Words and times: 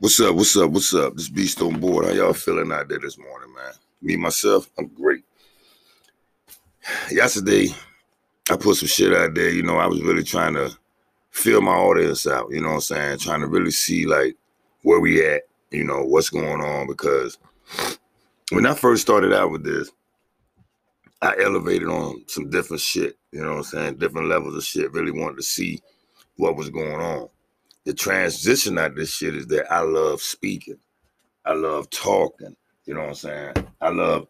What's 0.00 0.20
up? 0.20 0.36
What's 0.36 0.56
up? 0.56 0.70
What's 0.70 0.94
up? 0.94 1.16
This 1.16 1.28
BeastonBoard. 1.28 2.04
How 2.04 2.12
y'all 2.12 2.32
feeling 2.32 2.70
out 2.70 2.88
there 2.88 3.00
this 3.00 3.18
morning, 3.18 3.52
man? 3.52 3.72
Me 4.00 4.16
myself, 4.16 4.70
I'm 4.78 4.86
great. 4.86 5.24
Yesterday, 7.10 7.74
I 8.48 8.56
put 8.56 8.76
some 8.76 8.86
shit 8.86 9.12
out 9.12 9.34
there. 9.34 9.50
You 9.50 9.64
know, 9.64 9.76
I 9.76 9.88
was 9.88 10.00
really 10.00 10.22
trying 10.22 10.54
to 10.54 10.70
feel 11.30 11.60
my 11.62 11.72
audience 11.72 12.28
out. 12.28 12.46
You 12.52 12.60
know 12.60 12.68
what 12.68 12.74
I'm 12.74 12.80
saying? 12.82 13.18
Trying 13.18 13.40
to 13.40 13.48
really 13.48 13.72
see 13.72 14.06
like 14.06 14.36
where 14.82 15.00
we 15.00 15.26
at. 15.26 15.42
You 15.72 15.82
know 15.82 16.04
what's 16.04 16.30
going 16.30 16.60
on 16.60 16.86
because 16.86 17.36
when 18.52 18.66
I 18.66 18.74
first 18.74 19.02
started 19.02 19.32
out 19.32 19.50
with 19.50 19.64
this, 19.64 19.90
I 21.22 21.34
elevated 21.42 21.88
on 21.88 22.22
some 22.28 22.50
different 22.50 22.82
shit. 22.82 23.18
You 23.32 23.40
know 23.40 23.50
what 23.50 23.56
I'm 23.56 23.64
saying? 23.64 23.96
Different 23.96 24.28
levels 24.28 24.54
of 24.54 24.62
shit. 24.62 24.92
Really 24.92 25.10
wanted 25.10 25.38
to 25.38 25.42
see 25.42 25.80
what 26.36 26.54
was 26.54 26.70
going 26.70 27.00
on. 27.00 27.28
The 27.88 27.94
transition 27.94 28.76
out 28.76 28.90
of 28.90 28.96
this 28.96 29.10
shit 29.10 29.34
is 29.34 29.46
that 29.46 29.72
I 29.72 29.80
love 29.80 30.20
speaking. 30.20 30.76
I 31.46 31.54
love 31.54 31.88
talking. 31.88 32.54
You 32.84 32.92
know 32.92 33.00
what 33.00 33.08
I'm 33.08 33.14
saying? 33.14 33.54
I 33.80 33.88
love 33.88 34.28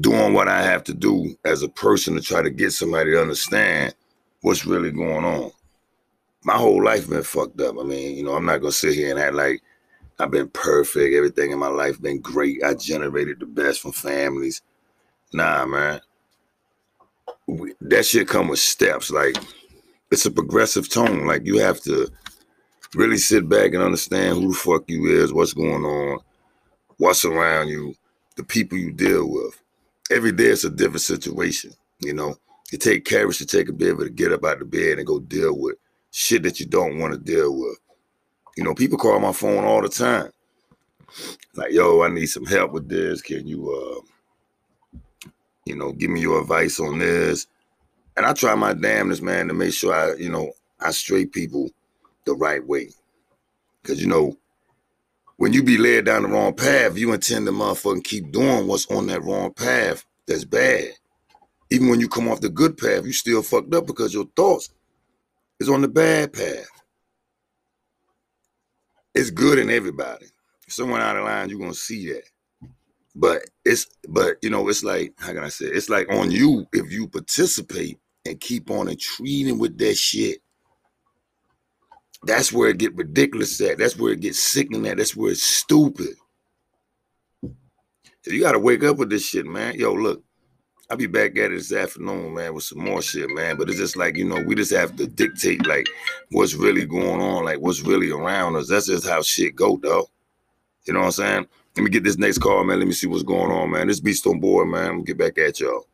doing 0.00 0.32
what 0.32 0.48
I 0.48 0.62
have 0.62 0.82
to 0.82 0.94
do 0.94 1.36
as 1.44 1.62
a 1.62 1.68
person 1.68 2.16
to 2.16 2.20
try 2.20 2.42
to 2.42 2.50
get 2.50 2.72
somebody 2.72 3.12
to 3.12 3.20
understand 3.20 3.94
what's 4.40 4.66
really 4.66 4.90
going 4.90 5.24
on. 5.24 5.52
My 6.42 6.54
whole 6.54 6.82
life 6.82 7.08
been 7.08 7.22
fucked 7.22 7.60
up. 7.60 7.76
I 7.78 7.84
mean, 7.84 8.16
you 8.16 8.24
know, 8.24 8.34
I'm 8.34 8.44
not 8.44 8.58
gonna 8.58 8.72
sit 8.72 8.94
here 8.94 9.12
and 9.12 9.20
act 9.20 9.34
like 9.34 9.62
I've 10.18 10.32
been 10.32 10.48
perfect. 10.48 11.14
Everything 11.14 11.52
in 11.52 11.60
my 11.60 11.68
life 11.68 12.02
been 12.02 12.20
great. 12.20 12.64
I 12.64 12.74
generated 12.74 13.38
the 13.38 13.46
best 13.46 13.80
from 13.80 13.92
families. 13.92 14.60
Nah, 15.32 15.66
man. 15.66 16.00
We, 17.46 17.74
that 17.80 18.06
shit 18.06 18.26
come 18.26 18.48
with 18.48 18.58
steps. 18.58 19.12
Like 19.12 19.36
it's 20.10 20.26
a 20.26 20.32
progressive 20.32 20.88
tone. 20.88 21.28
Like 21.28 21.46
you 21.46 21.60
have 21.60 21.80
to 21.82 22.10
really 22.94 23.18
sit 23.18 23.48
back 23.48 23.74
and 23.74 23.82
understand 23.82 24.36
who 24.36 24.48
the 24.48 24.58
fuck 24.58 24.84
you 24.88 25.06
is, 25.06 25.32
what's 25.32 25.52
going 25.52 25.84
on, 25.84 26.20
what's 26.96 27.24
around 27.24 27.68
you, 27.68 27.94
the 28.36 28.44
people 28.44 28.78
you 28.78 28.92
deal 28.92 29.28
with. 29.30 29.60
Every 30.10 30.32
day 30.32 30.46
it's 30.46 30.64
a 30.64 30.70
different 30.70 31.02
situation. 31.02 31.72
You 32.00 32.14
know, 32.14 32.36
it 32.72 32.80
take 32.80 33.04
courage 33.04 33.38
to 33.38 33.46
take 33.46 33.68
a 33.68 33.72
able 33.72 34.04
to 34.04 34.10
get 34.10 34.32
up 34.32 34.44
out 34.44 34.62
of 34.62 34.70
bed 34.70 34.98
and 34.98 35.06
go 35.06 35.20
deal 35.20 35.58
with 35.58 35.76
shit 36.10 36.42
that 36.44 36.60
you 36.60 36.66
don't 36.66 36.98
want 36.98 37.12
to 37.12 37.18
deal 37.18 37.54
with. 37.54 37.78
You 38.56 38.64
know, 38.64 38.74
people 38.74 38.98
call 38.98 39.18
my 39.20 39.32
phone 39.32 39.64
all 39.64 39.82
the 39.82 39.88
time. 39.88 40.30
Like, 41.54 41.72
yo, 41.72 42.02
I 42.02 42.08
need 42.08 42.26
some 42.26 42.46
help 42.46 42.72
with 42.72 42.88
this. 42.88 43.22
Can 43.22 43.46
you 43.46 43.70
uh, 43.70 44.00
you 45.68 45.76
know, 45.76 45.92
give 45.92 46.10
me 46.10 46.20
your 46.20 46.40
advice 46.40 46.80
on 46.80 46.98
this? 46.98 47.46
And 48.16 48.26
I 48.26 48.32
try 48.32 48.54
my 48.54 48.72
damnedest, 48.72 49.22
man, 49.22 49.48
to 49.48 49.54
make 49.54 49.72
sure 49.72 49.94
I, 49.94 50.14
you 50.16 50.30
know, 50.30 50.50
I 50.80 50.90
straight 50.90 51.32
people 51.32 51.70
the 52.28 52.34
right 52.34 52.64
way. 52.66 52.90
Cause 53.84 54.00
you 54.00 54.06
know, 54.06 54.36
when 55.38 55.52
you 55.52 55.62
be 55.62 55.78
led 55.78 56.04
down 56.04 56.22
the 56.22 56.28
wrong 56.28 56.52
path, 56.54 56.98
you 56.98 57.12
intend 57.12 57.46
to 57.46 57.52
motherfucking 57.52 58.04
keep 58.04 58.30
doing 58.32 58.66
what's 58.66 58.90
on 58.90 59.06
that 59.06 59.22
wrong 59.22 59.52
path 59.52 60.04
that's 60.26 60.44
bad. 60.44 60.90
Even 61.70 61.88
when 61.88 62.00
you 62.00 62.08
come 62.08 62.28
off 62.28 62.40
the 62.40 62.48
good 62.48 62.76
path, 62.76 63.04
you 63.04 63.12
still 63.12 63.42
fucked 63.42 63.74
up 63.74 63.86
because 63.86 64.12
your 64.12 64.26
thoughts 64.36 64.70
is 65.60 65.68
on 65.68 65.80
the 65.80 65.88
bad 65.88 66.32
path. 66.32 66.66
It's 69.14 69.30
good 69.30 69.58
in 69.58 69.70
everybody. 69.70 70.26
Someone 70.68 71.00
out 71.00 71.16
of 71.16 71.24
line, 71.24 71.48
you're 71.48 71.58
gonna 71.58 71.74
see 71.74 72.12
that. 72.12 72.24
But 73.14 73.42
it's 73.64 73.86
but 74.08 74.36
you 74.42 74.50
know, 74.50 74.68
it's 74.68 74.84
like, 74.84 75.14
how 75.18 75.32
can 75.32 75.44
I 75.44 75.48
say 75.48 75.66
it? 75.66 75.76
it's 75.76 75.88
like 75.88 76.12
on 76.12 76.30
you 76.30 76.66
if 76.72 76.92
you 76.92 77.08
participate 77.08 77.98
and 78.26 78.40
keep 78.40 78.70
on 78.70 78.88
and 78.88 79.00
treating 79.00 79.58
with 79.58 79.78
that 79.78 79.96
shit 79.96 80.38
that's 82.24 82.52
where 82.52 82.70
it 82.70 82.78
get 82.78 82.94
ridiculous 82.96 83.60
at. 83.60 83.78
That's 83.78 83.96
where 83.96 84.12
it 84.12 84.20
gets 84.20 84.38
sickening 84.38 84.86
at. 84.86 84.96
That's 84.96 85.16
where 85.16 85.32
it's 85.32 85.42
stupid. 85.42 86.14
So 88.22 88.32
you 88.32 88.40
gotta 88.40 88.58
wake 88.58 88.84
up 88.84 88.96
with 88.96 89.10
this 89.10 89.26
shit, 89.26 89.46
man. 89.46 89.76
Yo, 89.76 89.92
look, 89.92 90.22
I'll 90.90 90.96
be 90.96 91.06
back 91.06 91.32
at 91.32 91.52
it 91.52 91.58
this 91.58 91.72
afternoon, 91.72 92.34
man, 92.34 92.54
with 92.54 92.64
some 92.64 92.80
more 92.80 93.02
shit, 93.02 93.30
man. 93.30 93.56
But 93.56 93.68
it's 93.68 93.78
just 93.78 93.96
like, 93.96 94.16
you 94.16 94.24
know, 94.24 94.42
we 94.42 94.54
just 94.54 94.72
have 94.72 94.96
to 94.96 95.06
dictate 95.06 95.66
like 95.66 95.86
what's 96.30 96.54
really 96.54 96.86
going 96.86 97.20
on, 97.20 97.44
like 97.44 97.60
what's 97.60 97.82
really 97.82 98.10
around 98.10 98.56
us. 98.56 98.68
That's 98.68 98.86
just 98.86 99.06
how 99.06 99.22
shit 99.22 99.54
go, 99.54 99.78
though. 99.82 100.08
You 100.86 100.94
know 100.94 101.00
what 101.00 101.06
I'm 101.06 101.12
saying? 101.12 101.46
Let 101.76 101.82
me 101.84 101.90
get 101.90 102.04
this 102.04 102.18
next 102.18 102.38
call, 102.38 102.64
man. 102.64 102.78
Let 102.78 102.88
me 102.88 102.94
see 102.94 103.06
what's 103.06 103.22
going 103.22 103.52
on, 103.52 103.70
man. 103.70 103.86
This 103.86 104.00
BeastonBoard, 104.00 104.70
man. 104.70 104.96
We'll 104.96 105.04
get 105.04 105.18
back 105.18 105.38
at 105.38 105.60
y'all. 105.60 105.86